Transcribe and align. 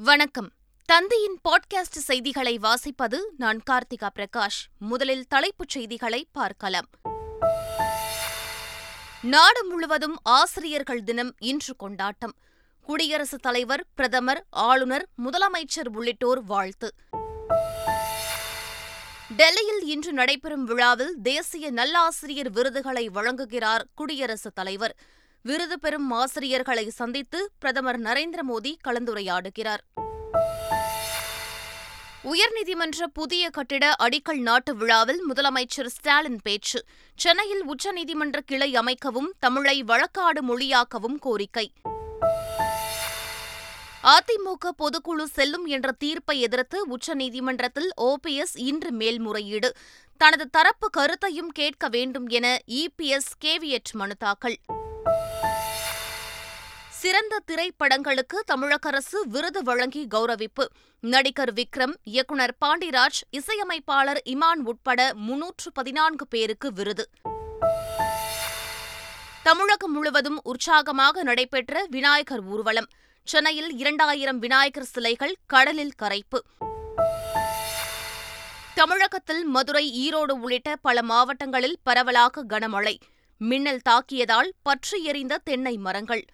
வணக்கம். 0.00 0.50
தந்தையின் 0.84 1.40
பாட்காஸ்ட் 1.48 1.98
செய்திகளை 1.98 2.58
வாசிப்பது 2.58 3.18
நான் 3.36 3.60
கார்த்திகா 3.70 4.08
பிரகாஷ். 4.14 4.64
முதலில் 4.78 5.26
தலைப்புச் 5.26 5.68
செய்திகளை 5.68 6.28
பார்க்கலாம். 6.32 6.88
நாடு 9.22 9.64
முழுவதும் 9.64 10.18
ஆசிரியர்கள் 10.22 11.02
தினம் 11.02 11.34
இன்று 11.38 11.76
கொண்டாட்டம். 11.76 12.34
குடியரசுத் 12.80 13.42
தலைவர் 13.42 13.84
பிரதமர் 13.94 14.46
ஆளுநர் 14.50 15.08
முதலமைச்சர் 15.24 15.88
உள்ளிட்டோர் 15.92 16.44
வாழ்த்து. 16.44 16.94
டெல்லியில் 19.36 19.82
இன்று 19.82 20.12
நடைபெறும் 20.12 20.64
விழாவில் 20.64 21.16
தேசிய 21.22 21.72
நல்லாசிரியர் 21.72 22.50
விருதுகளை 22.50 23.08
வழங்குகிறார் 23.08 23.82
குடியரசுத் 23.94 24.54
தலைவர். 24.54 24.96
விருது 25.48 25.78
பெறும் 25.78 26.10
ஆசிரியர்களை 26.10 26.90
சந்தித்து 26.90 27.50
பிரதமர் 27.58 28.00
நரேந்திர 28.00 28.38
மோடி 28.48 28.72
கலந்துரையாடுகிறார். 28.88 29.82
உயர்நீதிமன்ற 32.24 33.04
புதிய 33.12 33.50
கட்டிட 33.50 33.94
அடிக்கல் 33.98 34.40
நாட்டு 34.40 34.76
விழாவில் 34.76 35.22
முதலமைச்சர் 35.30 35.86
ஸ்டாலின் 35.86 36.40
பேச்சு. 36.42 36.84
சென்னையில் 37.16 37.62
உச்சநீதிமன்ற 37.68 38.38
கிளை 38.46 38.72
அமைக்கவும் 38.72 39.30
தமிழை 39.38 39.84
வழக்காடு 39.84 40.40
மொழியாக்கவும் 40.48 41.18
கோரிக்கை. 41.18 41.72
அதிமுக 44.02 44.68
பொதுக்குழு 44.78 45.22
செல்லும் 45.22 45.66
என்ற 45.66 45.92
தீர்ப்பை 45.92 46.40
எதிர்த்து 46.40 46.86
உச்சநீதிமன்றத்தில் 46.96 47.90
ஓபிஎஸ் 48.00 48.54
இன்று 48.54 48.90
மேல்முறையீடு. 48.90 49.72
தனது 50.16 50.50
தரப்பு 50.50 50.90
கருத்தையும் 50.90 51.48
கேட்க 51.48 51.88
வேண்டும் 51.88 52.28
என 52.28 52.58
இபிஎஸ் 52.66 53.32
கேவியட் 53.44 53.92
மனு 53.92 54.14
தாக்கல். 54.16 54.58
சிறந்த 57.18 57.38
திரைப்படங்களுக்கு 57.46 58.36
தமிழக 58.46 58.88
அரசு 58.88 59.26
விருது 59.26 59.62
வழங்கி 59.62 60.06
கௌரவிப்பு. 60.14 60.64
நடிகர் 61.00 61.52
விக்ரம் 61.52 61.94
இயக்குநர் 62.02 62.56
பாண்டிராஜ் 62.64 63.20
இசையமைப்பாளர் 63.30 64.20
இமான் 64.24 64.62
உட்பட 64.64 65.12
முன்னூற்று 65.14 65.72
பதினான்கு 65.72 66.26
பேருக்கு 66.26 66.72
விருது. 66.72 67.10
தமிழகம் 69.42 69.92
முழுவதும் 69.92 70.40
உற்சாகமாக 70.42 71.22
நடைபெற்ற 71.22 71.86
விநாயகர் 71.88 72.42
ஊர்வலம். 72.42 72.88
சென்னையில் 73.22 73.72
இரண்டாயிரம் 73.72 74.38
விநாயகர் 74.38 74.90
சிலைகள் 74.94 75.36
கடலில் 75.46 75.92
கரைப்பு. 75.96 76.42
தமிழகத்தில் 78.74 79.44
மதுரை 79.44 80.08
ஈரோடு 80.08 80.32
உள்ளிட்ட 80.32 80.76
பல 80.76 81.02
மாவட்டங்களில் 81.02 81.78
பரவலாக 81.82 82.44
கனமழை. 82.44 82.96
மின்னல் 83.38 83.80
தாக்கியதால் 83.88 84.50
பற்றி 84.62 85.04
எறிந்த 85.04 85.40
தென்னை 85.44 85.76
மரங்கள். 85.76 86.24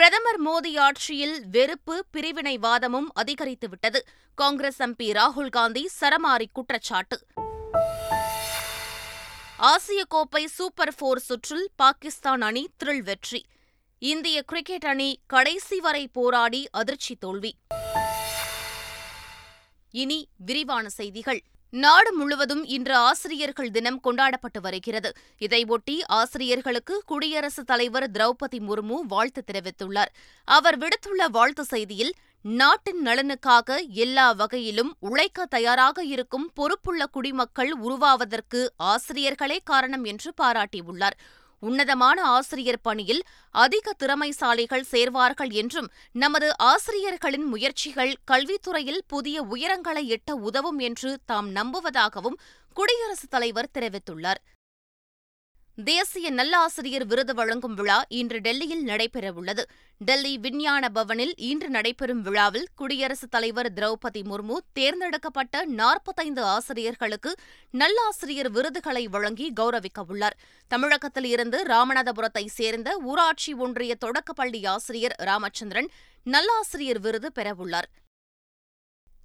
பிரதமர் 0.00 0.42
மோடி 0.44 0.78
ஆட்சியில் 0.78 1.42
வெறுப்பு 1.50 2.04
பிரிவினைவாதமும் 2.12 3.06
அதிகரித்துவிட்டது. 3.14 3.98
காங்கிரஸ் 4.34 4.82
எம்பி 4.82 5.12
ராகுல் 5.12 5.48
காந்தி 5.48 5.90
சரமாரி 6.00 6.44
குற்றச்சாட்டு. 6.52 7.26
ஆசிய 9.56 10.04
கோப்பை 10.08 10.46
சூப்பர் 10.46 10.94
போர் 10.94 11.18
சுற்றில் 11.18 11.70
பாகிஸ்தான் 11.76 12.40
அணி 12.40 12.68
த்ரில் 12.84 13.02
வெற்றி. 13.02 13.44
இந்திய 13.98 14.42
கிரிக்கெட் 14.42 14.84
அணி 14.84 15.20
கடைசி 15.26 15.80
வரை 15.80 16.08
போராடி 16.08 16.68
அதிர்ச்சி 16.70 17.16
தோல்வி. 17.16 17.56
இனி 19.90 20.28
விரிவான 20.36 20.88
செய்திகள். 20.88 21.42
நாடு 21.70 22.14
முழுவதும் 22.14 22.64
இன்று 22.64 22.94
ஆசிரியர்கள் 22.94 23.70
தினம் 23.70 24.00
கொண்டாடப்பட்டு 24.00 24.60
வருகிறது. 24.60 25.12
இதையொட்டி 25.38 26.00
ஆசிரியர்களுக்கு 26.06 27.02
குடியரசுத் 27.06 27.66
தலைவர் 27.66 28.10
திரௌபதி 28.10 28.58
முர்மு 28.58 28.96
வாழ்த்து 29.08 29.44
தெரிவித்துள்ளார். 29.52 30.12
அவர் 30.44 30.78
விடுத்துள்ள 30.78 31.30
வாழ்த்து 31.30 31.66
செய்தியில் 31.70 32.10
நாட்டின் 32.42 33.06
நலனுக்காக 33.06 33.86
எல்லா 33.88 34.32
வகையிலும் 34.32 34.96
உழைக்க 35.00 35.46
தயாராக 35.46 36.04
இருக்கும் 36.04 36.50
பொறுப்புள்ள 36.54 37.06
குடிமக்கள் 37.06 37.72
உருவாவதற்கு 37.72 38.72
ஆசிரியர்களே 38.76 39.60
காரணம் 39.64 40.04
என்று 40.04 40.32
பாராட்டியுள்ளார். 40.42 41.16
உன்னதமான 41.60 42.22
ஆசிரியர் 42.22 42.80
பணியில் 42.82 43.22
அதிக 43.54 43.94
திறமைசாலிகள் 43.98 44.88
சேர்வார்கள் 44.90 45.52
என்றும் 45.52 45.88
நமது 46.12 46.48
ஆசிரியர்களின் 46.58 47.44
முயற்சிகள் 47.44 48.12
கல்வித்துறையில் 48.30 49.02
புதிய 49.06 49.42
உயரங்களை 49.42 50.04
எட்ட 50.16 50.32
உதவும் 50.32 50.78
என்று 50.78 51.18
தாம் 51.24 51.50
நம்புவதாகவும் 51.54 52.40
குடியரசுத் 52.76 53.30
தலைவர் 53.30 53.70
தெரிவித்துள்ளார். 53.78 54.40
தேசிய 55.84 56.32
நல்லாசிரியர் 56.32 57.06
விருது 57.06 57.34
வழங்கும் 57.34 57.74
விழா 57.74 58.04
இன்று 58.08 58.40
டெல்லியில் 58.40 58.86
நடைபெறவுள்ளது. 58.86 59.62
டெல்லி 59.98 60.38
விஞ்ஞான 60.38 60.88
பவனில் 60.88 61.32
இன்று 61.36 61.68
நடைபெறும் 61.68 62.22
விழாவில் 62.22 62.68
குடியரசுத் 62.74 63.30
தலைவர் 63.30 63.72
திரௌபதி 63.72 64.22
முர்மு 64.22 64.56
தேர்ந்தெடுக்கப்பட்ட 64.72 65.64
நாற்பத்தைந்து 65.64 66.42
ஆசிரியர்களுக்கு 66.42 67.36
நல்லாசிரியர் 67.72 68.50
விருதுகளை 68.50 69.06
வழங்கி 69.08 69.52
கௌரவிக்கவுள்ளார். 69.60 70.36
தமிழகத்தில் 70.68 71.24
இருந்து 71.24 71.62
ராமநாதபுரத்தை 71.62 72.46
சேர்ந்த 72.46 72.98
ஊராட்சி 73.02 73.54
ஒன்றிய 73.54 73.94
தொடக்கப்பள்ளி 73.94 74.66
ஆசிரியர் 74.66 75.14
ராமச்சந்திரன் 75.18 75.90
நல்லாசிரியர் 76.24 77.00
விருது 77.00 77.32
பெறவுள்ளார். 77.34 77.90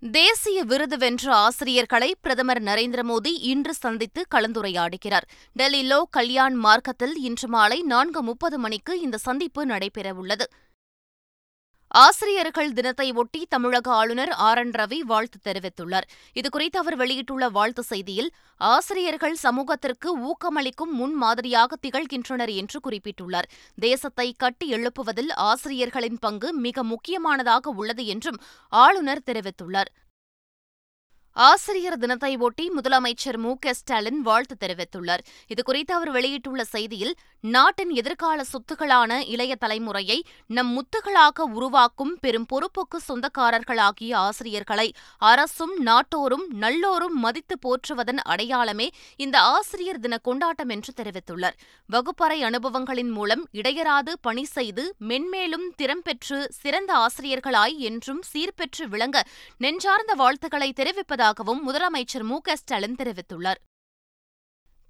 தேசிய 0.02 0.64
விருது 0.64 0.98
வென்ற 0.98 1.34
ஆசிரியர்களை 1.34 2.16
பிரதமர் 2.22 2.62
நரேந்திர 2.64 3.02
மோடி 3.02 3.32
இன்று 3.42 3.74
சந்தித்து 3.74 4.26
கலந்துரையாடுகிறார். 4.36 5.26
டெல்லி 5.54 5.90
லோ 5.90 6.04
கல்யாண் 6.10 6.54
மார்க்கத்தில் 6.54 7.16
இன்று 7.18 7.48
மாலை 7.48 7.82
நான்கு 7.84 8.24
முப்பது 8.24 8.60
மணிக்கு 8.60 9.02
இந்த 9.02 9.18
சந்திப்பு 9.18 9.66
நடைபெறவுள்ளது. 9.66 10.46
ஆசிரியர்கள் 11.98 12.74
தினத்தை 12.74 13.12
ஒட்டி 13.12 13.46
தமிழக 13.50 13.92
ஆளுநர் 13.92 14.30
ஆர். 14.30 14.58
என். 14.58 14.72
ரவி 14.72 14.98
வாழ்த்து 15.00 15.40
தெரிவித்துள்ளார். 15.44 16.08
இதுகுறித்து 16.34 16.78
அவர் 16.78 16.96
வெளியிட்டுள்ள 16.96 17.50
வாழ்த்து 17.50 17.84
செய்தியில் 17.90 18.30
ஆசிரியர்கள் 18.58 19.36
சமூகத்திற்கு 19.36 20.10
ஊக்கமளிக்கும் 20.20 20.92
முன்மாதிரியாக 20.92 21.78
திகழ்கின்றனர் 21.88 22.54
என்று 22.56 22.80
குறிப்பிட்டுள்ளார். 22.80 23.48
தேசத்தை 23.76 24.36
கட்டி 24.38 24.74
எழுப்புவதில் 24.74 25.32
ஆசிரியர்களின் 25.36 26.20
பங்கு 26.20 26.54
மிக 26.54 26.84
முக்கியமானதாக 26.84 27.70
உள்ளது 27.70 28.06
என்றும் 28.06 28.42
ஆளுநர் 28.70 29.26
தெரிவித்துள்ளார். 29.26 29.92
ஆசிரியர் 31.38 31.98
தினத்தை 31.98 32.38
ஒட்டி 32.38 32.72
முதலமைச்சர் 32.76 33.38
மு 33.38 33.56
க 33.60 33.74
ஸ்டாலின் 33.74 34.22
வாழ்த்து 34.22 34.56
தெரிவித்துள்ளார். 34.60 35.24
இதுகுறித்து 35.48 35.92
அவர் 35.92 36.12
வெளியிட்டுள்ள 36.12 36.64
செய்தியில் 36.72 37.12
நாட்டின் 37.42 37.90
எதிர்கால 37.90 38.44
சொத்துகளான 38.44 39.20
இளைய 39.28 39.56
தலைமுறையை 39.66 40.22
நம் 40.48 40.70
முத்துகளாக 40.78 41.42
உருவாக்கும் 41.42 42.18
பெரும் 42.20 42.46
பொறுப்புக்கு 42.46 43.00
சொந்தக்காரர்களாகிய 43.08 44.14
ஆசிரியர்களை 44.14 44.94
அரசும் 45.18 45.86
நாட்டோரும் 45.86 46.46
நல்லோரும் 46.60 47.18
மதித்து 47.26 47.58
போற்றுவதன் 47.60 48.22
அடையாளமே 48.24 48.90
இந்த 49.16 49.40
ஆசிரியர் 49.40 50.00
தின 50.00 50.18
கொண்டாட்டம் 50.18 50.70
என்று 50.70 50.94
தெரிவித்துள்ளார். 51.02 51.58
வகுப்பறை 51.86 52.44
அனுபவங்களின் 52.44 53.12
மூலம் 53.12 53.48
இடையராது 53.52 54.14
பணி 54.22 54.44
செய்து 54.46 54.96
மென்மேலும் 55.00 55.68
திறம் 55.76 56.02
பெற்று 56.04 56.52
சிறந்த 56.52 56.94
ஆசிரியர்களாய் 56.94 57.78
என்றும் 57.78 58.24
சீர்பெற்று 58.34 58.88
விளங்க 58.88 59.24
நெஞ்சார்ந்த 59.58 60.14
வாழ்த்துக்களை 60.14 60.74
தெரிவிப்பதாக 60.76 61.24
உள்ளதாகவும் 61.26 61.62
முதலமைச்சர் 61.68 62.26
மு 62.30 62.38
க 62.46 62.56
ஸ்டாலின் 62.56 62.98
தெரிவித்துள்ளார். 63.00 63.60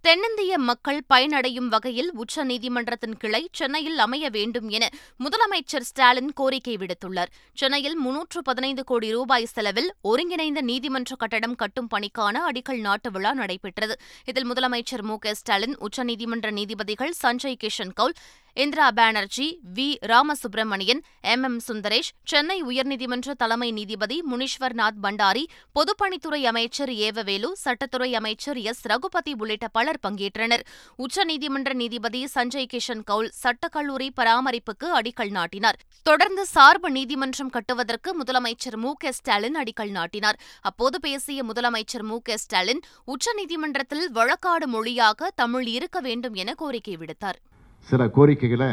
தென்னிந்திய 0.03 0.53
மக்கள் 0.69 1.00
பயனடையும் 1.13 1.69
வகையில் 1.73 2.09
உச்சநீதிமன்றத்தின் 2.22 3.16
கிளை 3.22 3.41
சென்னையில் 3.51 3.97
அமைய 3.97 4.25
வேண்டும் 4.29 4.68
என 4.69 4.90
முதலமைச்சர் 5.23 5.88
ஸ்டாலின் 5.90 6.31
கோரிக்கை 6.34 6.75
விடுத்துள்ளார். 6.81 7.31
சென்னையில் 7.53 7.97
முன்னூற்று 7.97 8.41
பதினைந்து 8.41 8.84
கோடி 8.84 9.09
ரூபாய் 9.12 9.50
செலவில் 9.53 9.90
ஒருங்கிணைந்த 10.01 10.62
நீதிமன்ற 10.72 11.16
கட்டடம் 11.16 11.56
கட்டும் 11.56 11.90
பணிக்கான 11.94 12.44
அடிக்கல் 12.50 12.84
நாட்டு 12.88 13.12
விழா 13.12 13.34
நடைபெற்றது. 13.34 13.97
இதில் 14.25 14.50
முதலமைச்சர் 14.52 15.06
மு 15.12 15.17
க 15.17 15.34
ஸ்டாலின் 15.34 15.78
உச்சநீதிமன்ற 15.88 16.52
நீதிபதிகள் 16.52 17.16
Sanjay 17.23 17.62
Kishan 17.63 17.96
Kaul 17.96 18.17
Indira 18.57 18.91
Banerjee 18.91 19.59
V. 19.73 19.85
Ramasubramanian 20.05 21.01
M. 21.21 21.43
M. 21.43 21.61
Sundaresh 21.67 22.11
Chennai 22.23 22.63
உயர்நீதிமன்ற 22.63 23.31
தலைமை 23.31 23.72
நீதிபதி 23.72 24.23
முனீஸ்வர்நாத் 24.31 24.99
பண்டாரி 25.03 25.43
பொதுப்பணித்துறை 25.75 26.41
அமைச்சர் 26.43 26.90
ஏவவேலு 26.90 27.52
சட்டத்துறை 27.66 28.11
அமைச்சர் 28.11 28.57
எஸ். 28.57 28.85
ரகுபதி 28.85 29.34
உள்ளிட்ட 29.37 29.67
பலர் 29.67 29.99
பங்கேற்றனர். 30.07 30.63
உச்சநீதிமன்ற 30.97 31.73
நீதிபதி 31.73 32.28
சஞ்சய் 32.35 32.67
கிஷன் 32.73 33.03
கவுல் 33.03 33.31
சட்டக்கல்லூரி 33.43 34.09
பராமரிப்புக்கு 34.22 34.99
அடிக்கல் 35.01 35.29
நாட்டினார். 35.29 35.79
தொடர்ந்து 36.03 36.46
சார்பு 36.46 36.91
நீதிமன்றம் 36.91 37.49
கட்டுவதற்கு 37.49 38.23
முதலமைச்சர் 38.23 38.75
மு. 38.75 38.93
க. 38.93 39.11
ஸ்டாலின் 39.11 39.55
அடிக்கல் 39.55 39.90
நாட்டினார். 39.90 40.40
அப்போது 40.61 40.99
பேசிய 40.99 41.43
முதலமைச்சர் 41.43 42.03
மு. 42.03 42.22
க. 42.22 42.37
ஸ்டாலின் 42.37 42.81
உச்சநீதிமன்றத்தில் 43.08 44.08
வழக்காடு 44.13 44.66
மொழியாக 44.66 45.31
தமிழ் 45.35 45.67
இருக்க 45.67 45.99
வேண்டும் 45.99 46.34
என 46.34 46.53
கோரிக்கை 46.53 46.97
விடுத்தார். 46.97 47.41
சில 47.90 48.09
கோரிக்கைகளை 48.09 48.70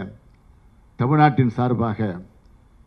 தமிழ்நாட்டின் 0.97 1.51
சார்பாக 1.57 2.21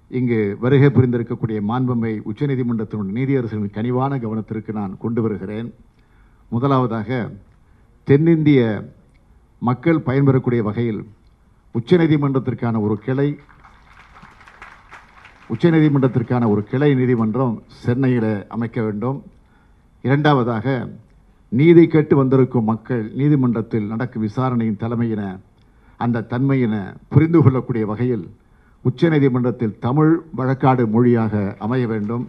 இங்கு 0.10 0.58
வருகை 0.60 0.88
புரிந்திருக்கக்கூடிய 0.88 1.60
மாண்புமை 1.70 2.12
உச்சநீதிமன்றத்தினுடைய 2.32 3.16
நீதியரசர்களின் 3.20 3.76
கனிவான 3.78 4.18
கவனத்திற்கு 4.20 4.72
நான் 4.74 4.98
கொண்டு 4.98 5.22
வருகிறேன். 5.22 5.74
முதலாவதாக 6.50 7.32
தென்னிந்திய 8.04 8.62
மக்கள் 9.60 10.06
பயன்பெறக்கூடிய 10.06 10.62
வகையில் 10.62 11.02
உச்சநீதிமன்றத்திற்கான 11.80 12.82
ஒரு 12.82 12.98
கிளை 12.98 13.40
உச்சநீதிமன்றத்திற்கான 15.54 16.48
ஒரு 16.48 16.64
கிளை 16.64 16.96
நீதிமன்றம் 16.96 17.64
சென்னையில் 17.68 18.48
அமைக்க 18.48 18.82
வேண்டும். 18.82 19.24
இரண்டாவதாக 20.02 20.90
நீதி 21.50 21.88
கேட்டு 21.88 22.16
வந்திருக்கும் 22.16 22.70
மக்கள் 22.74 23.04
நீதிமன்றத்தில் 23.14 23.88
நடக்கும் 23.88 24.22
விசாரணையின் 24.22 24.82
தலைமையின 24.84 25.40
அந்த 25.98 26.26
தன்மையின 26.30 26.76
புரிந்து 27.10 27.42
கொள்ளக்கூடிய 27.42 27.86
வகையில் 27.86 28.26
உச்சநீதிமன்றத்தில் 28.86 29.78
தமிழ் 29.80 30.14
வழக்காடு 30.38 30.84
மொழியாக 30.88 31.56
அமைய 31.60 31.88
வேண்டும். 31.88 32.26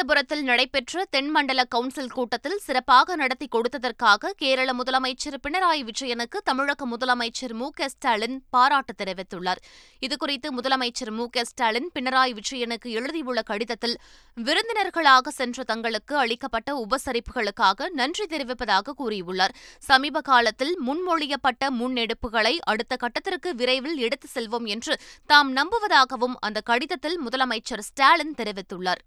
திருவனந்தபுரத்தில் 0.00 0.48
நடைபெற்ற 0.48 1.02
தென்மண்டல 1.14 1.62
கவுன்சில் 1.72 2.12
கூட்டத்தில் 2.14 2.60
சிறப்பாக 2.66 3.16
நடத்தி 3.20 3.46
கொடுத்ததற்காக 3.54 4.30
கேரள 4.42 4.68
முதலமைச்சர் 4.78 5.36
பினராயி 5.44 5.82
விஜயனுக்கு 5.88 6.38
தமிழக 6.48 6.86
முதலமைச்சர் 6.92 7.54
மு 7.60 7.66
க 7.78 7.88
ஸ்டாலின் 7.88 8.36
பாராட்டு 8.54 8.94
தெரிவித்துள்ளார். 9.02 9.60
இதுகுறித்து 10.06 10.48
முதலமைச்சர் 10.58 11.12
மு 11.18 11.26
க 11.34 11.44
ஸ்டாலின் 11.50 11.90
பினராயி 11.98 12.32
விஜயனுக்கு 12.38 12.88
எழுதியுள்ள 13.00 13.42
கடிதத்தில் 13.42 13.96
விருந்தினர்களாக 14.36 15.34
சென்ற 15.40 15.66
தங்களுக்கு 15.72 16.16
அளிக்கப்பட்ட 16.16 16.86
உபசரிப்புகளுக்காக 16.86 17.90
நன்றி 18.00 18.26
தெரிவிப்பதாக 18.34 18.96
கூறியுள்ளார். 19.02 19.54
சமீப 19.90 20.24
காலத்தில் 20.32 20.74
முன்மொழியப்பட்ட 20.88 21.72
முன்னெடுப்புகளை 21.82 22.56
அடுத்த 22.72 22.96
கட்டத்திற்கு 22.96 23.52
விரைவில் 23.54 24.02
எடுத்து 24.06 24.28
செல்வோம் 24.34 24.68
என்று 24.76 24.96
தாம் 25.26 25.52
நம்புவதாகவும் 25.60 26.38
அந்த 26.40 26.60
கடிதத்தில் 26.72 27.20
முதலமைச்சர் 27.28 27.88
ஸ்டாலின் 27.92 28.36
தெரிவித்துள்ளார். 28.42 29.04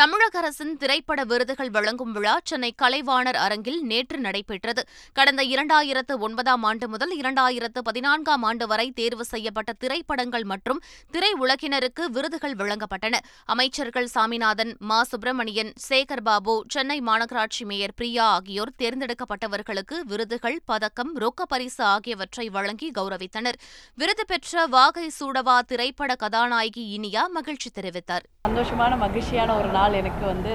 தமிழக 0.00 0.38
அரசின் 0.38 0.76
திரைப்பட 0.76 1.24
விருதுகள் 1.24 1.70
வழங்கும் 1.70 2.12
விழா 2.12 2.40
சென்னை 2.44 2.74
கலைவாணர் 2.82 3.38
அரங்கில் 3.44 3.82
நேற்று 3.82 4.18
நடைபெற்றது. 4.18 4.86
கடந்த 5.12 5.42
இரண்டாயிரத்து 5.42 6.18
ஒன்பதாம் 6.18 6.62
ஆண்டு 6.62 6.88
முதல் 6.88 7.18
இரண்டாயிரத்து 7.20 7.80
பதினான்காம் 7.82 8.42
ஆண்டு 8.42 8.66
வரை 8.66 8.90
தேர்வு 8.90 9.24
செய்யப்பட்ட 9.24 9.72
திரைப்படங்கள் 9.72 10.44
மற்றும் 10.44 10.82
திரை 11.10 11.32
உலகினருக்கு 11.32 12.10
விருதுகள் 12.10 12.54
வழங்கப்பட்டன. 12.54 13.14
அமைச்சர்கள் 13.44 14.06
சாமிநாதன் 14.06 14.76
மா. 14.78 15.02
சுப்பிரமணியன் 15.02 15.72
சேகர் 15.88 16.22
பாபு 16.22 16.64
சென்னை 16.68 17.00
மாநகராட்சி 17.00 17.64
மேயர் 17.64 17.96
பிரியா 17.96 18.24
ஆகியோர் 18.24 18.72
தேர்ந்தெடுக்கப்பட்டவர்களுக்கு 18.78 19.98
விருதுகள் 20.04 20.60
பதக்கம் 20.64 21.18
ரொக்க 21.18 21.42
பரிசு 21.48 21.84
ஆகியவற்றை 21.84 22.48
வழங்கி 22.48 22.90
கௌரவித்தனர். 22.90 23.58
விருது 23.94 24.26
பெற்ற 24.26 24.66
வாகை 24.66 25.10
சூடவா 25.20 25.58
திரைப்பட 25.58 26.14
கதாநாயகி 26.14 26.98
இனியா 26.98 27.26
மகிழ்ச்சி 27.28 27.70
தெரிவித்தார். 27.80 28.26
சந்தோஷமான 28.48 28.96
மகிழ்ச்சியான 28.96 29.56
ஒரு 29.56 29.68
நாள். 29.68 29.84
எனக்கு 30.00 30.24
வந்து 30.32 30.52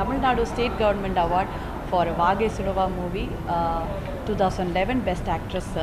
Tamil Nadu 0.00 0.42
state 0.52 0.78
government 0.80 1.20
award 1.24 1.52
for 1.88 2.10
Vaagai 2.22 2.48
Sooda Vaa 2.56 2.86
movie 2.98 3.24
two 4.26 4.34
thousand 4.42 4.74
eleven 4.78 5.02
best 5.08 5.30
actress 5.36 5.74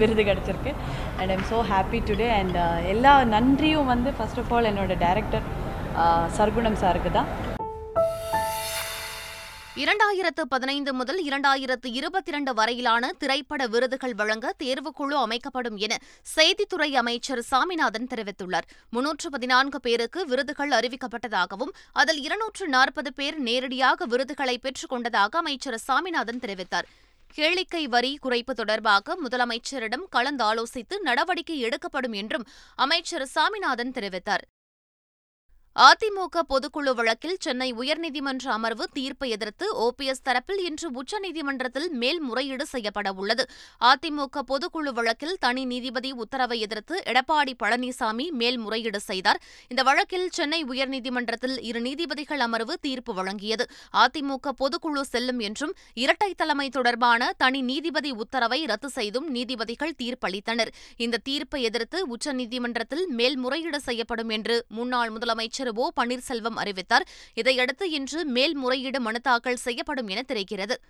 விருது 0.00 0.22
கிடச்சிருக்கு. 0.30 0.72
And 1.18 1.30
I'm 1.36 1.46
so 1.52 1.58
happy 1.72 2.00
today 2.08 2.28
and 2.40 2.58
எல்லா 2.94 3.14
நன்றியும் 3.34 3.90
வந்து 3.94 4.12
ஃபர்ஸ்ட் 4.18 4.42
ஆஃப் 4.42 4.52
ஆல் 4.56 4.70
என்னோட 4.72 4.96
டேரக்டர் 5.06 5.46
uh, 6.02 6.24
சர்க்குணம் 6.38 6.80
சாருக்கு 6.84 7.12
தான். 7.18 7.30
இரண்டாயிரத்து 9.80 10.42
பதினைந்து 10.48 10.92
முதல் 10.94 11.20
இரண்டாயிரத்து 11.24 11.88
இருபத்தி 11.98 12.30
இரண்டு 12.30 12.54
வரையிலான 12.54 13.10
திரைப்பட 13.18 13.66
விருதுகள் 13.66 14.14
வழங்க 14.14 14.54
தேர்வுக்குழு 14.58 15.16
அமைக்கப்படும் 15.26 15.76
என 15.76 15.98
செய்தித்துறை 16.36 16.88
அமைச்சர் 16.94 17.42
சாமிநாதன் 17.42 18.08
தெரிவித்துள்ளார். 18.10 18.66
முன்னூற்று 18.90 19.30
பதினான்கு 19.30 19.80
பேருக்கு 19.80 20.26
விருதுகள் 20.26 20.70
அறிவிக்கப்பட்டதாகவும் 20.70 21.72
அதில் 21.92 22.20
இருநூற்று 22.22 22.68
நாற்பது 22.68 23.12
பேர் 23.12 23.38
நேரடியாக 23.38 24.06
விருதுகளை 24.06 24.58
பெற்றுக் 24.58 24.88
கொண்டதாக 24.88 25.38
அமைச்சர் 25.38 25.78
சாமிநாதன் 25.78 26.38
தெரிவித்தார். 26.38 26.88
கேளிக்கை 27.38 27.84
வரி 27.84 28.18
குறைப்பு 28.22 28.50
தொடர்பாக 28.50 29.18
முதலமைச்சரிடம் 29.24 30.06
கலந்தாலோசித்து 30.16 30.98
நடவடிக்கை 31.00 31.58
எடுக்கப்படும் 31.58 32.12
என்றும் 32.12 32.48
அமைச்சர் 32.76 33.26
சாமிநாதன் 33.26 33.92
தெரிவித்தார். 33.92 34.46
அதிமுக 35.76 36.40
பொதுக்குழு 36.48 36.92
வழக்கில் 36.94 37.36
சென்னை 37.38 37.66
உயர்நீதிமன்ற 37.72 38.46
அமர்வு 38.46 38.84
தீர்ப்பை 38.92 39.30
எதிர்த்து 39.30 39.66
ஓபிஎஸ் 39.84 40.22
தரப்பில் 40.24 40.60
இன்று 40.68 40.88
உச்சநீதிமன்றத்தில் 41.00 41.86
மேல்முறையீடு 41.90 42.66
செய்யப்பட 42.66 43.12
உள்ளது. 43.12 43.44
அதிமுக 43.80 44.42
பொதுக்குழு 44.48 44.92
வழக்கில் 44.92 45.36
தனி 45.40 45.64
நீதிபதி 45.64 46.12
உத்தரவை 46.12 46.60
எதிர்த்து 46.60 47.02
எடப்பாடி 47.06 47.54
பழனிசாமி 47.62 48.26
மேல்முறையீடு 48.30 49.00
செய்தார். 49.00 49.40
இந்த 49.68 49.82
வழக்கில் 49.82 50.26
சென்னை 50.30 50.64
உயர்நீதிமன்றத்தில் 50.64 51.56
இரு 51.60 51.80
நீதிபதிகள் 51.80 52.40
அமர்வு 52.40 52.76
தீர்ப்பு 52.80 53.14
வழங்கியது. 53.20 53.66
அதிமுக 54.04 54.54
பொதுக்குழு 54.62 55.04
செல்லும் 55.12 55.38
என்றும் 55.38 55.76
இரட்டை 55.94 56.30
தலைமை 56.34 56.68
தொடர்பான 56.68 57.30
தனி 57.36 57.62
நீதிபதி 57.62 58.10
உத்தரவை 58.10 58.60
ரத்து 58.64 58.88
செய்தும் 58.88 59.30
நீதிபதிகள் 59.30 59.96
தீர்ப்பளித்தனர். 60.02 60.72
இந்த 60.96 61.22
தீர்ப்பை 61.30 61.62
எதிர்த்து 61.62 62.06
உச்சநீதிமன்றத்தில் 62.16 63.06
மேல்முறையீடு 63.06 63.80
செய்யப்படும் 63.80 64.28
என்று 64.28 64.58
முன்னாள் 64.68 65.10
முதலமைச்சர் 65.10 65.59
அமைச்சர் 65.60 65.74
ஓ. 65.74 65.90
பன்னீர்செல்வம் 66.00 66.58
அறிவித்தார். 66.58 67.06
இதையடுத்து 67.34 67.90
இன்று 67.90 68.24
மேல்முறையீடு 68.24 69.00
மனு 69.00 69.20
தாக்கல் 69.20 69.56
செய்யப்படும் 69.56 70.08
என 70.08 70.22
தெரிகிறது. 70.22 70.80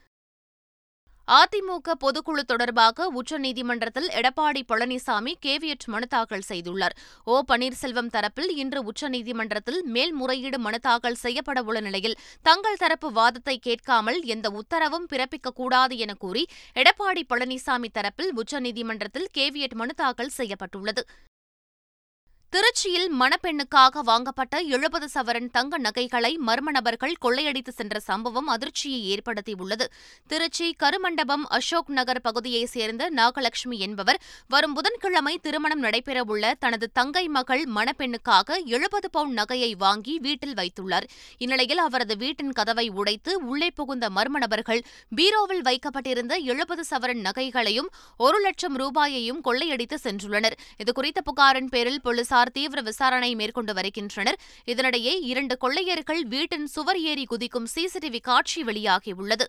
அதிமுக 1.29 1.91
பொதுக்குழு 2.01 2.43
தொடர்பாக 2.43 3.13
உச்சநீதிமன்றத்தில் 3.13 4.09
எடப்பாடி 4.09 4.63
பழனிசாமி 4.69 5.33
கேவியட் 5.47 5.87
மனு 5.87 6.07
தாக்கல் 6.07 6.49
செய்துள்ளார். 6.49 6.95
ஓ. 7.25 7.43
பன்னீர்செல்வம் 7.49 8.11
தரப்பில் 8.13 8.51
இன்று 8.57 8.83
உச்சநீதிமன்றத்தில் 8.83 9.83
மேல்முறையீடு 9.83 10.59
மனு 10.59 10.81
தாக்கல் 10.81 11.17
செய்யப்படவுள்ள 11.23 11.81
நிலையில் 11.81 12.19
தங்கள் 12.43 12.77
தரப்பு 12.77 13.13
வாதத்தை 13.13 13.59
கேட்காமல் 13.59 14.23
எந்த 14.23 14.51
உத்தரவும் 14.51 15.07
பிறப்பிக்கக்கூடாது 15.13 15.97
என 15.97 16.15
கூறி 16.15 16.47
எடப்பாடி 16.75 17.23
பழனிசாமி 17.29 17.89
தரப்பில் 17.95 18.33
உச்சநீதிமன்றத்தில் 18.35 19.29
கேவியட் 19.39 19.75
மனு 19.75 19.95
தாக்கல் 19.95 20.37
செய்யப்பட்டுள்ளது. 20.37 21.05
திருச்சியில் 22.55 23.11
மணப்பெண்ணுக்காக 23.21 24.01
வாங்கப்பட்ட 24.03 24.59
எழுபது 24.59 25.09
சவரன் 25.15 25.51
தங்க 25.51 25.79
நகைகளை 25.79 26.39
மர்ம 26.47 26.71
நபர்கள் 26.71 27.15
கொள்ளையடித்து 27.21 27.69
சென்ற 27.69 28.01
சம்பவம் 28.01 28.47
அதிர்ச்சியை 28.47 29.01
ஏற்படுத்தியுள்ளது. 29.11 29.87
திருச்சி 30.27 30.77
கருமண்டபம் 30.83 31.45
அசோக் 31.49 31.91
நகர் 31.91 32.21
பகுதியைச் 32.21 32.69
சேர்ந்த 32.69 33.11
நாகலட்சுமி 33.11 33.79
என்பவர் 33.79 34.21
வரும் 34.49 34.75
புதன்கிழமை 34.75 35.39
திருமணம் 35.39 35.83
நடைபெறவுள்ள 35.83 36.53
தனது 36.59 36.89
தங்கை 36.93 37.29
மகள் 37.29 37.63
மணப்பெண்ணுக்காக 37.75 38.65
எழுபது 38.65 39.11
பவுண்ட் 39.11 39.41
நகையை 39.41 39.71
வாங்கி 39.77 40.19
வீட்டில் 40.19 40.55
வைத்துள்ளார். 40.55 41.07
இந்நிலையில் 41.39 41.79
அவரது 41.79 42.17
வீட்டின் 42.17 42.53
கதவை 42.53 42.89
உடைத்து 42.89 43.47
உள்ளே 43.47 43.71
புகுந்த 43.71 44.09
மர்ம 44.09 44.43
நபர்கள் 44.45 44.83
பீரோவில் 45.17 45.63
வைக்கப்பட்டிருந்த 45.63 46.37
எழுபது 46.37 46.85
சவரன் 46.91 47.25
நகைகளையும் 47.29 47.93
ஒரு 48.17 48.41
லட்சம் 48.41 48.77
ரூபாயையும் 48.77 49.41
கொள்ளையடித்து 49.41 49.99
சென்றுள்ளனர். 50.03 50.59
இதுகுறித்த 50.85 51.23
புகாரின் 51.25 51.69
பேரில் 51.69 52.01
போலீசார் 52.01 52.39
போலீசார் 52.41 52.59
தீவிர 52.59 52.81
விசாரணை 52.81 53.35
மேற்கொண்டு 53.35 53.73
வருகின்றனர். 53.75 54.39
இதனிடையே 54.67 55.15
இரண்டு 55.23 55.57
கொள்ளையர்கள் 55.57 56.23
வீட்டின் 56.25 56.67
சுவர் 56.67 57.01
ஏறி 57.01 57.25
குதிக்கும் 57.25 57.67
சிசிடிவி 57.75 58.21
காட்சி 58.21 58.63
வெளியாகியுள்ளது. 58.63 59.47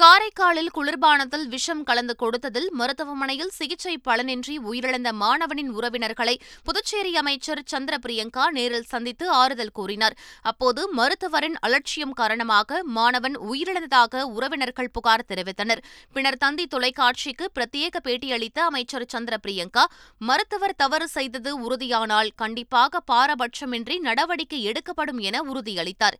காரைக்காலில் 0.00 0.68
குளிர்பானத்தில் 0.74 1.46
விஷம் 1.52 1.80
கலந்து 1.86 2.14
கொடுத்ததில் 2.22 2.66
மருத்துவமனையில் 2.80 3.50
சிகிச்சை 3.56 3.94
பலனின்றி 4.08 4.54
உயிரிழந்த 4.70 5.10
மாணவனின் 5.22 5.70
உறவினர்களை 5.78 6.34
புதுச்சேரி 6.66 7.12
அமைச்சர் 7.22 7.62
சந்திர 7.72 7.96
பிரியங்கா 8.04 8.44
நேரில் 8.58 8.86
சந்தித்து 8.92 9.24
ஆறுதல் 9.40 9.74
கூறினார். 9.78 10.16
அப்போது 10.50 10.84
மருத்துவரின் 11.00 11.58
அலட்சியம் 11.68 12.14
காரணமாக 12.20 12.80
மாணவன் 12.98 13.36
உயிரிழந்ததாக 13.50 14.22
உறவினர்கள் 14.36 14.92
புகார் 14.98 15.28
தெரிவித்தனர். 15.32 15.84
பின்னர் 16.14 16.40
தந்தி 16.44 16.66
தொலைக்காட்சிக்கு 16.76 17.46
பிரத்யேக 17.58 18.06
பேட்டியளித்த 18.08 18.58
அமைச்சர் 18.70 19.10
சந்திர 19.16 19.36
பிரியங்கா 19.46 19.86
மருத்துவர் 20.30 20.78
தவறு 20.84 21.08
செய்தது 21.18 21.52
உறுதியானால் 21.66 22.34
கண்டிப்பாக 22.36 23.02
பாரபட்சமின்றி 23.12 23.98
நடவடிக்கை 24.08 24.62
எடுக்கப்படும் 24.62 25.22
என 25.30 25.42
உறுதியளித்தார். 25.52 26.18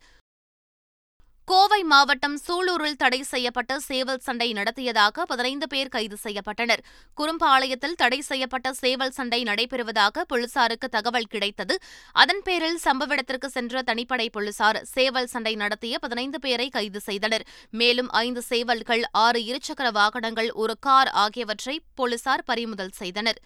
கோவை 1.49 1.83
மாவட்டம் 1.83 2.35
சூலூரில் 2.47 2.97
தடை 2.97 3.23
செய்யப்பட்ட 3.23 3.79
சேவல் 3.79 4.19
சண்டை 4.19 4.53
நடத்தியதாக 4.53 5.25
பதினைந்து 5.25 5.67
பேர் 5.67 5.87
கைது 5.87 6.17
செய்யப்பட்டனர். 6.23 6.81
குறும்பாளையத்தில் 7.17 7.95
தடை 7.95 8.19
செய்யப்பட்ட 8.21 8.73
சேவல் 8.73 9.11
சண்டை 9.11 9.43
நடைபெறுவதாக 9.43 10.25
போலீசாருக்கு 10.27 10.89
தகவல் 10.89 11.27
கிடைத்தது. 11.27 11.77
அதன் 12.13 12.41
பேரில் 12.43 12.79
சம்பவ 12.85 13.11
இடத்திற்கு 13.11 13.49
சென்ற 13.49 13.81
தனிப்படை 13.81 14.29
போலீசார் 14.31 14.81
சேவல் 14.95 15.25
சண்டை 15.25 15.55
நடத்திய 15.55 15.97
பதினைந்து 15.99 16.39
பேரை 16.39 16.69
கைது 16.69 16.99
செய்தனர். 16.99 17.47
மேலும் 17.69 18.09
ஐந்து 18.09 18.41
சேவல்கள் 18.41 19.03
ஆறு 19.11 19.39
இருசக்கர 19.39 19.91
வாகனங்கள் 19.91 20.51
ஒரு 20.51 20.75
கார் 20.79 21.07
ஆகியவற்றை 21.25 21.81
போலீசார் 21.95 22.43
பறிமுதல் 22.43 22.97
செய்தனர். 23.01 23.41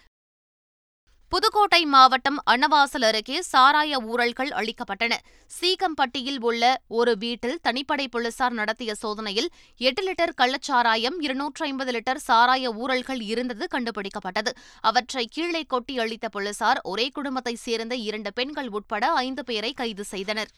புதுக்கோட்டை 1.32 1.84
மாவட்டம் 1.84 2.36
அன்னவாசல் 2.50 3.04
அருகே 3.04 3.42
சாராய 3.52 3.98
ஊழல்கள் 4.00 4.50
அளிக்கப்பட்டன. 4.50 5.14
சீக்கம்பட்டியில் 5.60 6.38
உள்ள 6.40 6.82
ஒரு 6.88 7.16
வீட்டில் 7.18 7.58
தனிப்படை 7.68 8.06
போலீசார் 8.10 8.52
நடத்திய 8.52 8.94
சோதனையில் 8.94 9.48
எட்டு 9.76 10.02
லிட்டர் 10.06 10.34
கள்ளச்சாராயம் 10.40 11.16
இருநூற்று 11.18 11.64
ஐம்பது 11.66 11.92
லிட்டர் 11.92 12.20
சாராய 12.28 12.72
ஊழல்கள் 12.74 13.20
இருந்தது 13.20 13.66
கண்டுபிடிக்கப்பட்டது. 13.74 14.52
அவற்றை 14.80 15.28
கீழே 15.30 15.62
கொட்டி 15.62 15.98
அளித்த 15.98 16.28
போலீசார் 16.28 16.80
ஒரே 16.82 17.08
குடும்பத்தைச் 17.08 17.64
சேர்ந்த 17.66 17.96
இரண்டு 17.96 18.32
பெண்கள் 18.32 18.68
உட்பட 18.68 19.12
ஐந்து 19.26 19.44
பேரை 19.44 19.72
கைது 19.72 20.04
செய்தனர். 20.04 20.52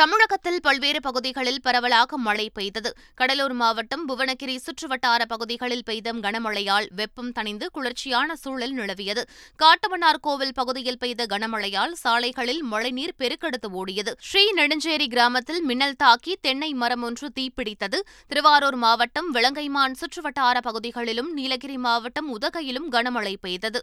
தமிழகத்தில் 0.00 0.60
பல்வேறு 0.60 1.00
பகுதிகளில் 1.00 1.60
பரவலாக 1.62 2.18
மழை 2.18 2.50
பெய்தது. 2.54 2.96
கடலூர் 3.14 3.52
மாவட்டம் 3.52 4.08
புவனகிரி 4.08 4.56
சுற்றுவட்டார 4.56 5.24
பகுதிகளில் 5.28 5.82
பெய்த 5.84 6.12
கனமழையால் 6.12 6.86
வெப்பம் 6.94 7.32
தணிந்து 7.32 7.66
குளிர்ச்சியான 7.72 8.34
சூழல் 8.34 8.74
நிலவியது. 8.74 9.22
காட்டுமன்னார்கோவில் 9.58 10.54
பகுதியில் 10.54 10.98
பெய்த 10.98 11.26
கனமழையால் 11.26 11.92
சாலைகளில் 11.92 12.62
மழைநீர் 12.62 13.16
பெருக்கெடுத்து 13.18 13.70
ஓடியது. 13.72 14.14
ஸ்ரீ 14.20 14.52
நெடுஞ்சேரி 14.56 15.08
கிராமத்தில் 15.08 15.62
மின்னல் 15.62 15.96
தாக்கி 15.96 16.38
தென்னை 16.40 16.74
மரம் 16.74 17.02
ஒன்று 17.02 17.32
தீப்பிடித்தது. 17.40 18.00
திருவாரூர் 18.28 18.76
மாவட்டம் 18.76 19.34
விளங்கைமான் 19.34 20.00
சுற்றுவட்டார 20.00 20.58
பகுதிகளிலும் 20.60 21.32
நீலகிரி 21.32 21.76
மாவட்டம் 21.76 22.36
உதகையிலும் 22.38 22.90
கனமழை 22.90 23.36
பெய்தது. 23.40 23.82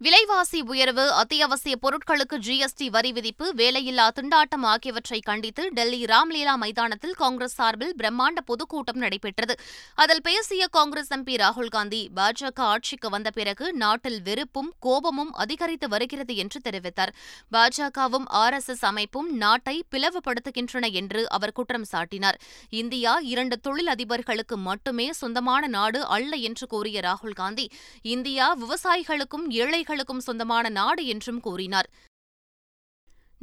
விலைவாசி 0.00 0.60
உயர்வு 0.60 1.12
அத்தியாவசிய 1.12 1.76
பொருட்களுக்கு 1.82 2.36
ஜிஎஸ்டி 2.46 2.86
வரி 2.86 3.12
விதிப்பு 3.12 3.46
வேலையில்லா 3.56 4.04
திண்டாட்டம் 4.18 4.64
ஆகியவற்றை 4.72 5.18
கண்டித்து 5.20 5.62
டெல்லி 5.68 6.04
ராம்லீலா 6.04 6.54
மைதானத்தில் 6.56 7.14
காங்கிரஸ் 7.14 7.54
சார்பில் 7.54 7.94
பிரம்மாண்ட 8.02 8.40
பொதுக்கூட்டம் 8.44 8.96
நடைபெற்றது. 8.96 9.54
அதில் 9.94 10.22
பேசிய 10.22 10.66
காங்கிரஸ் 10.66 11.10
எம்பி 11.12 11.34
ராகுல்காந்தி 11.36 12.08
பாஜக 12.16 12.60
ஆட்சிக்கு 12.66 13.10
வந்த 13.10 13.30
பிறகு 13.30 13.72
நாட்டில் 13.72 14.22
வெறுப்பும் 14.22 14.70
கோபமும் 14.80 15.32
அதிகரித்து 15.32 15.88
வருகிறது 15.88 16.36
என்று 16.36 16.60
தெரிவித்தார். 16.68 17.12
பாஜகவும் 17.52 18.28
ஆர் 18.42 18.54
எஸ் 18.54 18.68
எஸ் 18.68 18.84
அமைப்பும் 18.84 19.32
நாட்டை 19.36 19.84
பிளவுபடுத்துகின்றன 19.90 20.92
என்று 20.92 21.28
அவர் 21.28 21.52
குற்றம் 21.52 21.88
சாட்டினார். 21.92 22.38
இந்தியா 22.70 23.18
இரண்டு 23.32 23.60
தொழில் 23.60 23.92
அதிபர்களுக்கு 23.96 24.58
மட்டுமே 24.70 25.08
சொந்தமான 25.12 25.66
நாடு 25.66 26.06
அல்ல 26.06 26.32
என்று 26.36 26.66
கூறிய 26.66 27.00
ராகுல்காந்தி 27.00 27.68
இந்தியா 28.02 28.56
விவசாயிகளுக்கும் 28.64 29.46
ஏழை 29.50 29.84
விவசாயிகளுக்கும் 29.88 30.18
சொந்தமான 30.18 30.68
நாடு 30.68 31.06
என்றும் 31.06 31.40
கூறினார். 31.40 31.90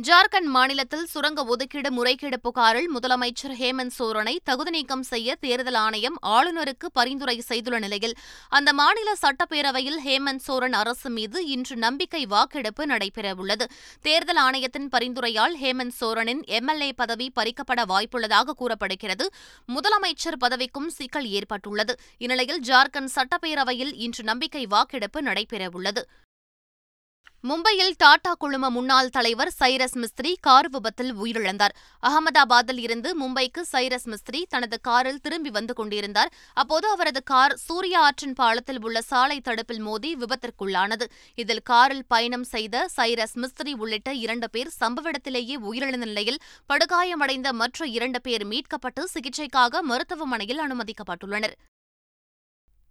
ஜார்க்கண்ட் 0.03 0.43
மாநிலத்தில் 0.43 1.05
சுரங்க 1.05 1.43
ஒதுக்கீடு 1.43 1.91
முறைகேடு 1.91 2.39
புகாரில் 2.39 2.89
முதலமைச்சர் 2.95 3.53
ஹேமந்த் 3.59 3.95
சோரனை 3.99 4.37
தகுதி 4.43 4.69
நீக்கம் 4.69 5.03
செய்ய 5.03 5.35
தேர்தல் 5.35 5.73
ஆணையம் 5.73 6.17
ஆளுநருக்கு 6.25 6.85
பரிந்துரை 6.93 7.39
செய்துள்ள 7.39 7.79
நிலையில் 7.79 8.15
அந்த 8.49 8.73
மாநில 8.73 9.13
சட்டப்பேரவையில் 9.21 9.97
ஹேமந்த் 10.05 10.43
சோரன் 10.47 10.73
அரசு 10.73 11.09
மீது 11.09 11.47
இன்று 11.47 11.75
நம்பிக்கை 11.75 12.25
வாக்கெடுப்பு 12.25 12.85
நடைபெறவுள்ளது. 12.85 13.63
தேர்தல் 14.01 14.35
ஆணையத்தின் 14.35 14.89
பரிந்துரையால் 14.89 15.55
ஹேமந்த் 15.61 15.97
சோரனின் 16.01 16.45
எம்எல்ஏ 16.45 16.93
பதவி 16.93 17.31
பறிக்கப்பட 17.35 17.85
வாய்ப்புள்ளதாக 17.89 18.49
கூறப்படுகிறது. 18.49 19.29
முதலமைச்சர் 19.67 20.37
பதவிக்கும் 20.39 20.89
சிக்கல் 20.89 21.27
ஏற்பட்டுள்ளது. 21.27 21.99
இந்நிலையில் 22.17 22.61
ஜார்க்கண்ட் 22.61 23.15
சட்டப்பேரவையில் 23.15 23.93
இன்று 23.93 24.23
நம்பிக்கை 24.23 24.65
வாக்கெடுப்பு 24.65 25.21
நடைபெறவுள்ளது. 25.21 26.03
மும்பையில் 27.49 27.91
டாடா 27.97 28.31
குழும 28.33 28.69
முன்னாள் 28.69 29.09
தலைவர் 29.09 29.51
சைரஸ் 29.59 29.95
மிஸ்திரி 29.95 30.31
கார் 30.39 30.69
விபத்தில் 30.69 31.11
உயிரிழந்தார். 31.15 31.73
அகமதாபாத்தில் 32.03 32.79
இருந்து 32.79 33.09
மும்பைக்கு 33.21 33.61
சைரஸ் 33.71 34.07
மிஸ்திரி 34.11 34.41
தனது 34.49 34.77
காரில் 34.81 35.19
திரும்பி 35.21 35.49
வந்து 35.49 35.73
கொண்டிருந்தார். 35.73 36.31
அப்போது 36.53 36.87
அவரது 36.87 37.23
கார் 37.23 37.55
சூர்யா 37.55 38.01
ஆற்றின் 38.01 38.33
பாலத்தில் 38.33 38.81
உள்ள 38.81 39.01
சாலை 39.01 39.39
தடுப்பில் 39.39 39.79
மோதி 39.79 40.15
விபத்திற்குள்ளானது. 40.15 41.07
இதில் 41.35 41.63
காரில் 41.63 42.03
பயணம் 42.07 42.47
செய்த 42.53 42.87
சைரஸ் 42.97 43.37
மிஸ்திரி 43.43 43.73
உள்ளிட்ட 43.73 44.13
இரண்டு 44.13 44.49
பேர் 44.49 44.73
சம்பவ 44.79 45.07
இடத்திலேயே 45.07 45.57
உயிரிழந்த 45.69 46.09
நிலையில் 46.11 46.41
படுகாயமடைந்த 46.73 47.51
மற்ற 47.51 47.87
இரண்டு 47.97 48.21
பேர் 48.21 48.47
மீட்கப்பட்டு 48.47 49.03
சிகிச்சைக்காக 49.15 49.81
மருத்துவமனையில் 49.91 50.63
அனுமதிக்கப்பட்டுள்ளனர். 50.67 51.55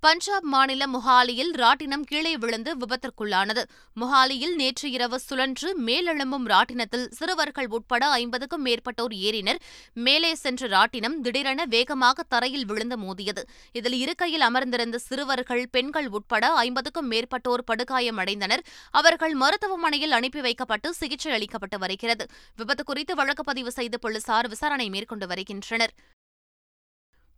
பஞ்சாப் 0.05 0.45
மாநிலம் 0.45 0.95
மொஹாலியில் 0.95 1.53
ராட்டினம் 1.57 2.03
கீழே 2.07 2.37
விழுந்து 2.37 2.77
விபத்திற்குள்ளானது. 2.77 3.63
மொஹாலியில் 4.01 4.55
நேற்று 4.55 4.91
இரவு 4.91 5.19
சுழன்று 5.19 5.69
மேலெழும்பும் 5.87 6.47
ராட்டினத்தில் 6.47 7.07
சிறுவர்கள் 7.09 7.67
உட்பட 7.67 8.09
ஐம்பதுக்கும் 8.09 8.65
மேற்பட்டோர் 8.65 9.15
ஏறினர். 9.27 9.61
மேலே 9.95 10.35
சென்ற 10.35 10.69
ராட்டினம் 10.69 11.17
திடீரென 11.23 11.65
வேகமாக 11.65 12.23
தரையில் 12.23 12.65
விழுந்து 12.65 12.99
மோதியது. 12.99 13.45
இதில் 13.73 13.93
இருக்கையில் 13.93 14.41
அமர்ந்திருந்த 14.41 14.99
சிறுவர்கள் 14.99 15.69
பெண்கள் 15.69 16.09
உட்பட 16.09 16.53
ஐம்பதுக்கும் 16.53 17.11
மேற்பட்டோர் 17.11 17.65
படுகாயமடைந்தனர். 17.73 18.65
அவர்கள் 18.91 19.35
மருத்துவமனையில் 19.35 20.13
அனுப்பி 20.13 20.41
வைக்கப்பட்டு 20.41 20.95
சிகிச்சை 20.95 21.33
அளிக்கப்பட்டு 21.33 21.79
வருகிறது. 21.79 22.27
விபத்து 22.57 22.85
குறித்து 22.85 23.15
வழக்கு 23.15 23.45
பதிவு 23.45 23.73
செய்து 23.73 23.99
போலீசார் 23.99 24.49
விசாரணை 24.49 24.89
மேற்கொண்டு 24.89 25.27
வருகின்றனர். 25.27 25.95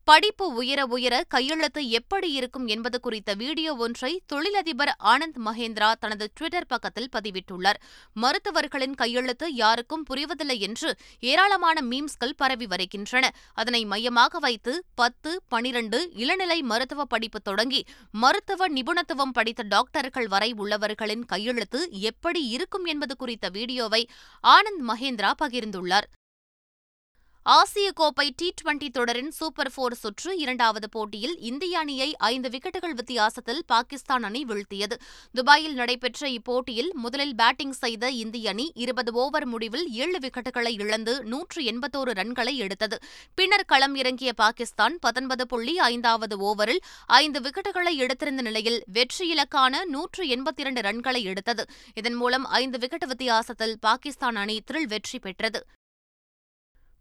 படிப்பு 0.09 0.47
உயர 0.55 0.81
உயர 0.87 1.15
கையெழுத்து 1.29 1.81
எப்படி 1.89 2.29
இருக்கும் 2.33 2.67
என்பது 2.67 3.01
குறித்த 3.01 3.31
வீடியோ 3.35 3.75
ஒன்றை 3.75 4.11
தொழிலதிபர் 4.33 4.93
ஆனந்த் 5.13 5.39
மகேந்திரா 5.45 5.89
தனது 6.03 6.27
டுவிட்டர் 6.37 6.69
பக்கத்தில் 6.69 7.09
பதிவிட்டுள்ளார். 7.13 7.79
மருத்துவர்களின் 8.13 8.95
கையெழுத்து 8.95 9.47
யாருக்கும் 9.55 10.05
புரிவதில்லை 10.11 10.59
என்று 10.59 10.91
ஏராளமான 11.21 11.83
மீம்ஸ்கள் 11.83 12.37
பரவி 12.37 12.67
வருகின்றன. 12.67 13.31
அதனை 13.55 13.85
மையமாக 13.85 14.39
வைத்து 14.39 14.75
பத்து 14.95 15.33
பனிரண்டு 15.49 16.01
இளநிலை 16.15 16.63
மருத்துவ 16.63 17.05
படிப்பு 17.05 17.41
தொடங்கி 17.41 17.87
மருத்துவ 18.11 18.69
நிபுணத்துவம் 18.69 19.35
படித்த 19.35 19.63
டாக்டர்கள் 19.63 20.29
வரை 20.29 20.53
உள்ளவர்களின் 20.59 21.25
கையெழுத்து 21.25 21.89
எப்படி 21.91 22.43
இருக்கும் 22.49 22.85
என்பது 22.85 23.17
குறித்த 23.17 23.49
வீடியோவை 23.49 24.03
ஆனந்த் 24.45 24.87
மகேந்திரா 24.89 25.33
பகிர்ந்துள்ளார். 25.45 26.09
ஆசிய 27.55 27.93
கோப்பை 27.93 28.33
டி 28.37 28.55
டுவெண்டி 28.59 28.89
தொடரின் 28.91 29.31
சூப்பர் 29.31 29.71
போர் 29.75 29.95
சுற்று 29.95 30.39
இரண்டாவது 30.39 30.89
போட்டியில் 30.89 31.39
இந்திய 31.41 31.79
அணியை 31.79 32.17
ஐந்து 32.17 32.49
விக்கெட்டுகள் 32.49 32.95
வித்தியாசத்தில் 32.95 33.63
பாகிஸ்தான் 33.67 34.23
அணி 34.23 34.45
வீழ்த்தியது. 34.45 34.97
துபாயில் 35.33 35.75
நடைபெற்ற 35.75 36.29
இப்போட்டியில் 36.29 36.91
முதலில் 36.95 37.35
பேட்டிங் 37.35 37.73
செய்த 37.73 38.11
இந்திய 38.11 38.51
அணி 38.51 38.73
இருபது 38.75 39.13
ஓவர் 39.13 39.47
முடிவில் 39.47 39.87
ஏழு 39.93 40.19
விக்கெட்டுகளை 40.19 40.73
இழந்து 40.81 41.25
நூற்று 41.25 41.63
எண்பத்தோரு 41.63 42.15
ரன்களை 42.21 42.55
எடுத்தது. 42.57 42.99
பின்னர் 43.35 43.67
களம் 43.67 43.95
இறங்கிய 43.95 44.33
பாகிஸ்தான் 44.33 44.99
பத்தொன்பது 44.99 45.47
புள்ளி 45.47 45.79
ஐந்தாவது 45.79 46.39
ஓவரில் 46.39 46.83
ஐந்து 47.07 47.41
விக்கெட்டுகளை 47.41 47.95
எடுத்திருந்த 47.97 48.43
நிலையில் 48.43 48.85
வெற்றி 48.93 49.35
இலக்கான 49.35 49.85
நூற்று 49.85 50.25
எண்பத்தி 50.25 50.59
இரண்டு 50.59 50.81
ரன்களை 50.81 51.23
எடுத்தது. 51.23 51.65
இதன் 51.95 52.15
மூலம் 52.15 52.45
ஐந்து 52.45 52.79
விக்கெட் 52.79 53.07
வித்தியாசத்தில் 53.07 53.79
பாகிஸ்தான் 53.81 54.35
அணி 54.35 54.63
த்ரில் 54.71 54.89
வெற்றி 54.89 55.19
பெற்றது. 55.19 55.63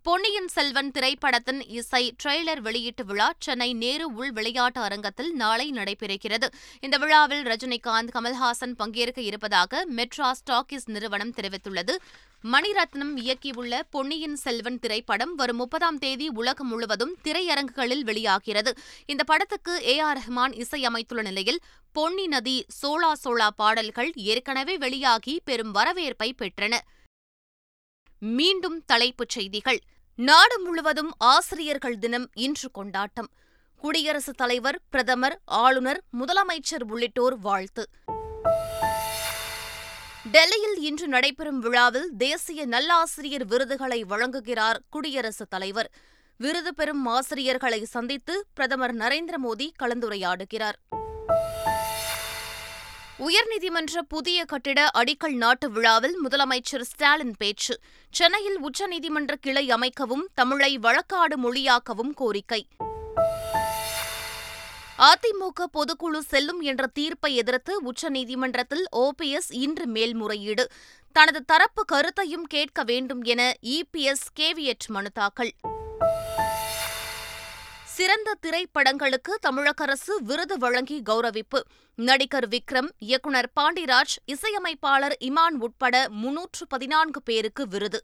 பொன்னியின் 0.05 0.47
செல்வன் 0.47 0.91
திரைப்படத்தின் 0.91 1.67
இசை 1.67 2.15
ட்ரெய்லர் 2.23 2.59
வெளியீட்டு 2.59 3.05
விழா 3.05 3.33
சென்னை 3.39 3.73
நேரு 3.73 4.13
உள் 4.13 4.31
விளையாட்டு 4.31 4.81
அரங்கத்தில் 4.81 5.33
நாளை 5.33 5.71
நடைபெறுகிறது. 5.71 6.47
இந்த 6.79 6.97
விழாவில் 6.97 7.43
ரஜினிகாந்த் 7.43 8.11
கமல்ஹாசன் 8.13 8.71
பங்கேற்க 8.77 9.21
இருப்பதாக 9.21 9.85
மெட்ரா 9.95 10.31
ஸ்டாக்கிஸ் 10.31 10.85
நிறுவனம் 10.85 11.33
தெரிவித்துள்ளது. 11.33 11.95
மணிரத்னம் 12.43 13.15
இயக்கியுள்ள 13.15 13.81
பொன்னியின் 13.89 14.35
செல்வன் 14.35 14.79
திரைப்படம் 14.79 15.35
வரும் 15.35 15.57
முப்பதாம் 15.57 15.97
தேதி 15.97 16.27
உலகம் 16.27 16.67
முழுவதும் 16.67 17.17
திரையரங்குகளில் 17.23 18.01
வெளியாகிறது. 18.01 18.73
இந்த 19.05 19.23
படத்துக்கு 19.23 19.85
ஏ 19.85 19.99
ஆர் 19.99 20.17
ரஹ்மான் 20.17 20.65
இசையமைத்துள்ள 20.65 21.21
நிலையில் 21.21 21.59
பொன்னி 21.91 22.27
நதி 22.27 22.65
சோளா 22.81 23.13
சோளா 23.23 23.47
பாடல்கள் 23.47 24.11
ஏற்கனவே 24.15 24.77
வெளியாகி 24.77 25.41
பெரும் 25.43 25.71
வரவேற்பை 25.71 26.35
பெற்றன. 26.37 26.77
மீண்டும் 28.19 28.83
தலைப்புச் 28.85 29.29
செய்திகள். 29.29 29.79
நாடு 30.17 30.59
முழுவதும் 30.59 31.11
ஆசிரியர்கள் 31.17 31.97
தினம் 31.97 32.29
இன்று 32.33 32.71
கொண்டாட்டம். 32.71 33.29
குடியரசுத் 33.77 34.37
தலைவர் 34.37 34.79
பிரதமர் 34.89 35.39
ஆளுநர் 35.45 36.01
முதலமைச்சர் 36.19 36.83
உள்ளிட்டோர் 36.87 37.39
வாழ்த்து. 37.39 37.89
டெல்லியில் 40.31 40.79
இன்று 40.79 41.07
நடைபெறும் 41.07 41.59
விழாவில் 41.59 42.09
தேசிய 42.17 42.67
நல்லாசிரியர் 42.67 43.45
விருதுகளை 43.45 44.03
வழங்குகிறார் 44.03 44.75
குடியரசுத் 44.89 45.49
தலைவர். 45.49 45.91
விருது 46.37 46.73
பெறும் 46.73 47.05
ஆசிரியர்களை 47.05 47.83
சந்தித்து 47.83 48.45
பிரதமர் 48.53 48.95
நரேந்திர 48.95 49.33
மோடி 49.43 49.69
கலந்துரையாடுகிறார். 49.83 51.03
உயர்நீதிமன்ற 53.19 53.99
புதிய 54.07 54.45
கட்டிட 54.45 54.89
அடிக்கல் 54.93 55.35
நாட்டு 55.35 55.71
விழாவில் 55.71 56.17
முதலமைச்சர் 56.27 56.81
ஸ்டாலின் 56.81 57.35
பேச்சு. 57.37 57.79
சென்னையில் 58.11 58.59
உச்சநீதிமன்ற 58.63 59.35
கிளை 59.41 59.67
அமைக்கவும் 59.67 60.25
தமிழை 60.33 60.79
வழக்காடு 60.79 61.35
மொழியாக்கவும் 61.43 62.13
கோரிக்கை. 62.15 62.67
அதிமுக 64.97 65.65
பொதுக்குழு 65.73 66.17
செல்லும் 66.17 66.61
என்ற 66.61 66.87
தீர்ப்பை 66.87 67.35
எதிர்த்து 67.35 67.81
உச்சநீதிமன்றத்தில் 67.91 68.83
ஓபிஎஸ் 68.91 69.49
இன்று 69.49 69.85
மேல்முறையீடு. 69.85 70.71
தனது 71.11 71.45
தரப்பு 71.45 71.85
கருத்தையும் 71.85 72.45
கேட்க 72.45 72.83
வேண்டும் 72.83 73.23
என 73.23 73.53
இபிஎஸ் 73.61 74.27
கேவியட் 74.39 74.87
மனு 74.87 75.11
தாக்கல். 75.11 75.53
சிறந்த 77.95 78.35
திரைப்படங்களுக்கு 78.41 79.33
தமிழக 79.39 79.83
அரசு 79.83 80.21
விருது 80.21 80.57
வழங்கி 80.57 81.01
கௌரவிப்பு. 81.09 81.59
நடிகர் 81.95 82.47
விக்ரம் 82.47 82.89
இயக்குநர் 82.97 83.49
பாண்டிராஜ் 83.59 84.15
இசையமைப்பாளர் 84.25 85.15
இமான் 85.19 85.57
உட்பட 85.59 86.09
முன்னூற்று 86.09 86.67
பதினான்கு 86.67 87.21
பேருக்கு 87.21 87.67
விருது. 87.67 88.03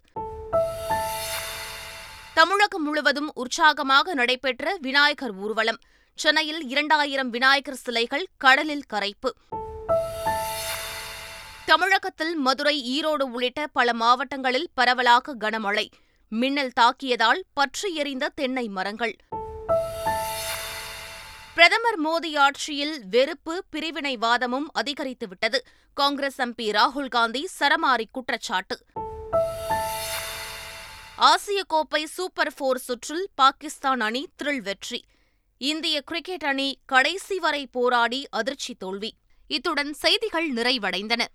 தமிழகம் 2.34 2.84
முழுவதும் 2.84 3.32
உற்சாகமாக 3.34 4.14
நடைபெற்ற 4.14 4.78
விநாயகர் 4.82 5.34
ஊர்வலம். 5.34 5.80
சென்னையில் 6.14 6.62
இரண்டாயிரம் 6.68 7.30
விநாயகர் 7.30 7.82
சிலைகள் 7.86 8.28
கடலில் 8.38 8.86
கரைப்பு. 8.88 9.34
தமிழகத்தில் 11.66 12.36
மதுரை 12.36 12.78
ஈரோடு 12.98 13.22
உள்ளிட்ட 13.22 13.68
பல 13.68 13.94
மாவட்டங்களில் 13.94 14.70
பரவலாக 14.74 15.36
கனமழை. 15.36 15.88
மின்னல் 16.30 16.72
தாக்கியதால் 16.82 17.42
பற்றி 17.54 17.96
எறிந்த 17.96 18.32
தென்னை 18.36 18.68
மரங்கள். 18.68 19.16
பிரதமர் 21.54 22.00
மோடி 22.06 22.38
ஆட்சியில் 22.38 23.02
வெறுப்பு 23.10 23.64
பிரிவினைவாதமும் 23.72 24.66
அதிகரித்துவிட்டது. 24.82 25.58
காங்கிரஸ் 25.94 26.42
எம்பி 26.42 26.72
ராகுல் 26.72 27.08
காந்தி 27.08 27.50
சரமாரி 27.60 28.04
குற்றச்சாட்டு. 28.12 28.86
ஆசிய 31.16 31.64
கோப்பை 31.68 32.06
சூப்பர் 32.06 32.54
போர் 32.58 32.78
சுற்றில் 32.78 33.30
பாகிஸ்தான் 33.36 34.00
அணி 34.00 34.28
த்ரில் 34.44 34.62
வெற்றி. 34.62 35.04
இந்திய 35.58 36.02
கிரிக்கெட் 36.02 36.44
அணி 36.44 36.80
கடைசி 36.86 37.40
வரை 37.40 37.68
போராடி 37.68 38.28
அதிர்ச்சி 38.30 38.76
தோல்வி. 38.76 39.14
இத்துடன் 39.48 39.94
செய்திகள் 39.94 40.54
நிறைவடைந்தன. 40.54 41.26